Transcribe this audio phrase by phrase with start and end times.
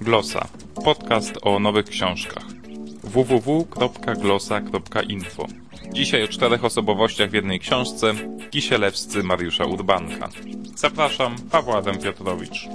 [0.00, 0.48] Glosa.
[0.84, 2.44] Podcast o nowych książkach.
[3.04, 5.46] www.glosa.info
[5.92, 8.14] Dzisiaj o czterech osobowościach w jednej książce
[8.50, 10.28] Kisielewscy Mariusza Urbanka.
[10.76, 12.68] Zapraszam, Paweł Adam Piotrowicz.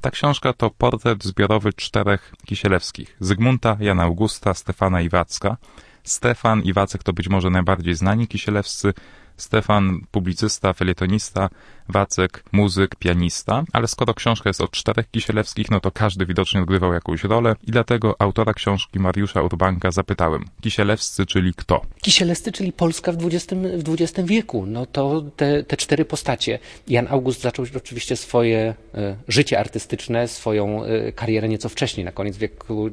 [0.00, 3.16] Ta książka to portret zbiorowy czterech Kisielewskich.
[3.20, 5.56] Zygmunta, Jana Augusta, Stefana i Wacka.
[6.04, 8.92] Stefan i Wacek to być może najbardziej znani Kisielewscy,
[9.36, 11.48] Stefan publicysta, felietonista,
[11.88, 16.92] Wacek muzyk, pianista, ale skoro książka jest o czterech Kisielewskich, no to każdy widocznie odgrywał
[16.92, 21.80] jakąś rolę i dlatego autora książki Mariusza Urbanka zapytałem, Kisielewscy, czyli kto?
[22.02, 23.46] Kisielewscy, czyli Polska w XX,
[23.84, 24.66] w XX wieku.
[24.66, 26.58] No to te, te cztery postacie.
[26.88, 32.36] Jan August zaczął oczywiście swoje e, życie artystyczne, swoją e, karierę nieco wcześniej, na koniec
[32.36, 32.90] wieku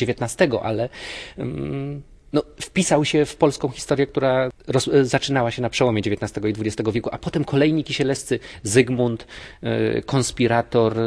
[0.00, 0.88] XIX, ale
[1.38, 2.02] mm,
[2.32, 6.90] no, wpisał się w polską historię, która roz, zaczynała się na przełomie XIX i XX
[6.92, 9.26] wieku, a potem kolejni kisielescy, Zygmunt,
[9.62, 11.02] e, konspirator, e,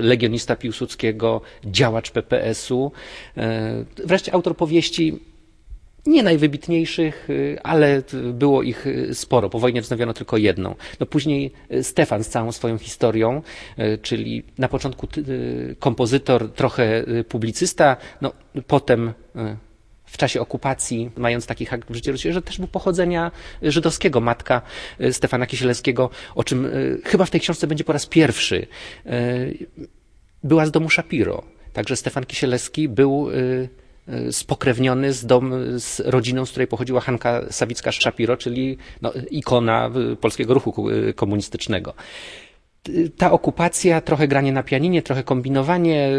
[0.00, 2.92] legionista Piłsudskiego, działacz PPS-u,
[3.36, 5.18] e, wreszcie autor powieści
[6.06, 7.28] nie najwybitniejszych,
[7.62, 9.50] ale było ich sporo.
[9.50, 10.74] Po wojnie wznowiono tylko jedną.
[11.00, 13.42] No później Stefan z całą swoją historią,
[14.02, 15.08] czyli na początku
[15.78, 18.32] kompozytor, trochę publicysta, no
[18.66, 19.12] potem
[20.06, 23.30] w czasie okupacji, mając taki hak w życiu, że też był pochodzenia
[23.62, 24.62] żydowskiego, matka
[24.98, 26.70] e, Stefana Kisielewskiego, o czym e,
[27.04, 28.66] chyba w tej książce będzie po raz pierwszy.
[29.06, 29.12] E,
[30.42, 31.42] była z domu Shapiro.
[31.72, 33.28] Także Stefan Kisielewski był
[34.30, 39.90] spokrewniony z, dom, z rodziną, z której pochodziła Hanka Sawicka-Szapiro, czyli no, ikona
[40.20, 41.94] polskiego ruchu komunistycznego.
[43.18, 46.10] Ta okupacja, trochę granie na pianinie, trochę kombinowanie,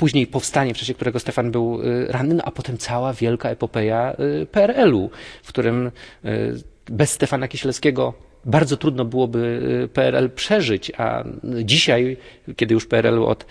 [0.00, 4.16] później powstanie, w czasie którego Stefan był y, ranny, no a potem cała wielka epopeja
[4.42, 5.10] y, PRL-u,
[5.42, 5.90] w którym
[6.24, 11.24] y, bez Stefana Kisielskiego bardzo trudno byłoby PRL przeżyć, a
[11.64, 12.16] dzisiaj,
[12.56, 13.46] kiedy już PRL-u od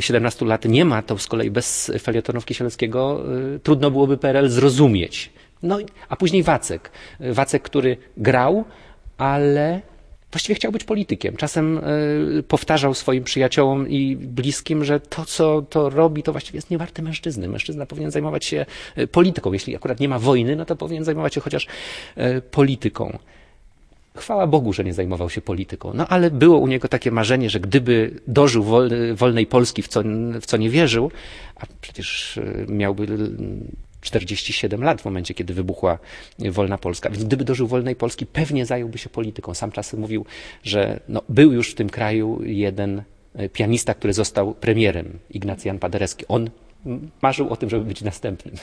[0.00, 3.24] 17 lat nie ma, to z kolei bez felietonów Kisielskiego
[3.62, 5.30] trudno byłoby PRL zrozumieć.
[5.62, 6.90] No, a później Wacek.
[7.20, 8.64] Wacek, który grał,
[9.16, 9.80] ale
[10.30, 11.36] właściwie chciał być politykiem.
[11.36, 11.78] Czasem
[12.38, 17.02] y, powtarzał swoim przyjaciołom i bliskim, że to, co to robi, to właściwie jest niewarte
[17.02, 17.48] mężczyzny.
[17.48, 18.66] Mężczyzna powinien zajmować się
[18.96, 19.52] e, polityką.
[19.52, 21.66] Jeśli akurat nie ma wojny, no to powinien zajmować się chociaż
[22.18, 23.18] y, polityką.
[24.16, 25.92] Chwała Bogu, że nie zajmował się polityką.
[25.94, 28.64] No ale było u niego takie marzenie, że gdyby dożył
[29.14, 30.02] wolnej Polski, w co,
[30.40, 31.10] w co nie wierzył,
[31.56, 33.06] a przecież miałby
[34.08, 35.98] 47 lat w momencie, kiedy wybuchła
[36.38, 37.10] wolna Polska.
[37.10, 39.54] Więc gdyby dożył wolnej Polski, pewnie zająłby się polityką.
[39.54, 40.26] Sam czasem mówił,
[40.64, 43.02] że no, był już w tym kraju jeden
[43.34, 46.24] e, pianista, który został premierem, Ignacjan Paderewski.
[46.28, 46.50] On
[47.22, 48.54] marzył o tym, żeby być następnym.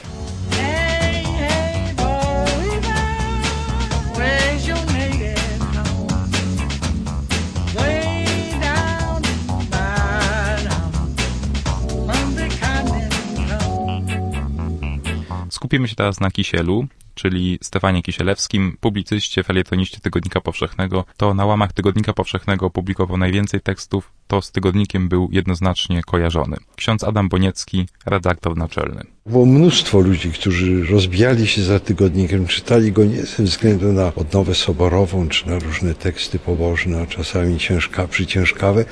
[15.66, 21.06] Skupimy się teraz na Kisielu, czyli Stefanie Kisielewskim, publicyście, felietoniście Tygodnika Powszechnego.
[21.18, 26.58] To na łamach Tygodnika Powszechnego opublikował najwięcej tekstów, to z tygodnikiem był jednoznacznie kojarzony.
[26.76, 29.04] Ksiądz Adam Boniecki, redaktor naczelny.
[29.26, 34.56] Było mnóstwo ludzi, którzy rozbijali się za tygodnikiem, czytali go nie ze względu na odnowę
[34.56, 38.86] soborową, czy na różne teksty pobożne, a czasami ciężka, przyciężkawe,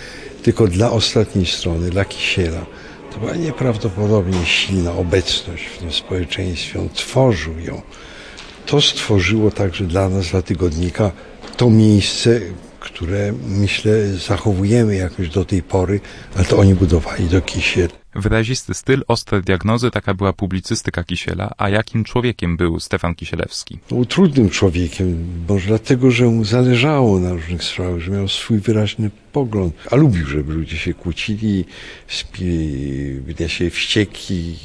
[0.43, 2.65] tylko dla ostatniej strony, dla Kisiela.
[3.13, 6.79] To była nieprawdopodobnie silna obecność w tym społeczeństwie.
[6.79, 7.81] On tworzył ją.
[8.65, 11.11] To stworzyło także dla nas, dla tygodnika,
[11.57, 12.39] to miejsce,
[12.79, 15.99] które myślę zachowujemy jakoś do tej pory,
[16.35, 17.89] ale to oni budowali do Kisiel.
[18.15, 21.51] Wyrazisty styl, ostre diagnozy, taka była publicystyka Kisiela.
[21.57, 23.79] A jakim człowiekiem był Stefan Kisielewski?
[23.89, 29.09] Był trudnym człowiekiem, może dlatego, że mu zależało na różnych sprawach, że miał swój wyraźny
[29.31, 31.65] pogląd, a lubił, żeby ludzie się kłócili,
[33.39, 34.55] ja się wścieki,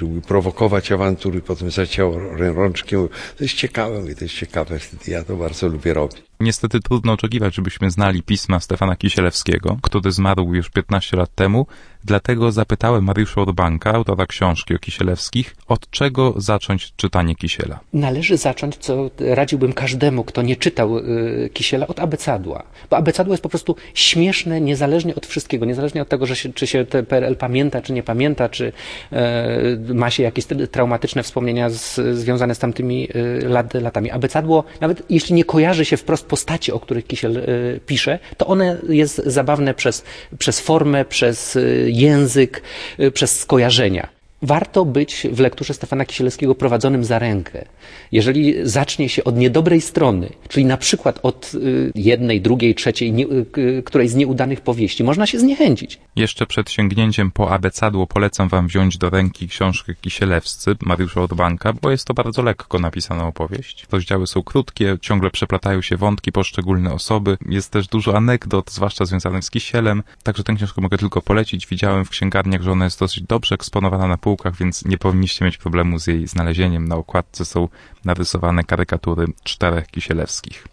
[0.00, 3.08] lubił prowokować awantury, potem zaciął rączkiem.
[3.38, 4.78] To jest ciekawe, to jest ciekawe,
[5.08, 6.22] ja to bardzo lubię robić.
[6.40, 11.66] Niestety trudno oczekiwać, żebyśmy znali pisma Stefana Kisielewskiego, który zmarł już 15 lat temu,
[12.06, 17.80] dlatego zapytałem Mariusza Urbanka, autora książki o Kisielewskich, od czego zacząć czytanie Kisiela.
[17.92, 22.62] Należy zacząć, co radziłbym każdemu, kto nie czytał y, Kisiela, od abecadła.
[22.90, 26.66] Bo abecadło jest po prostu śmieszne, niezależnie od wszystkiego, niezależnie od tego, że się, czy
[26.66, 28.72] się PRL pamięta, czy nie pamięta, czy
[29.12, 34.10] e, ma się jakieś traumatyczne wspomnienia z, związane z tamtymi e, lat, latami.
[34.10, 37.42] Abecadło, nawet jeśli nie kojarzy się wprost postaci, o których Kisiel e,
[37.86, 40.04] pisze, to one jest zabawne przez,
[40.38, 41.58] przez formę, przez
[41.98, 42.62] język,
[42.98, 44.15] e, przez skojarzenia.
[44.42, 47.64] Warto być w lekturze Stefana Kisielewskiego prowadzonym za rękę.
[48.12, 53.26] Jeżeli zacznie się od niedobrej strony, czyli na przykład od y, jednej, drugiej, trzeciej, nie,
[53.58, 55.98] y, której z nieudanych powieści, można się zniechęcić.
[56.16, 61.90] Jeszcze przed sięgnięciem po abecadło polecam wam wziąć do ręki książkę Kisielewscy Mariusza Urbanka, bo
[61.90, 63.86] jest to bardzo lekko napisana opowieść.
[63.92, 67.38] Rozdziały są krótkie, ciągle przeplatają się wątki poszczególne osoby.
[67.48, 71.66] Jest też dużo anegdot, zwłaszcza związanych z Kisielem, także tę książkę mogę tylko polecić.
[71.66, 75.58] Widziałem w księgarniach, że ona jest dosyć dobrze eksponowana na półkach, więc nie powinniście mieć
[75.58, 76.88] problemu z jej znalezieniem.
[76.88, 77.68] Na okładce są
[78.04, 80.68] narysowane karykatury czterech Kisielewskich.